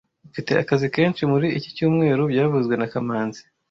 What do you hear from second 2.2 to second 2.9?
byavuzwe na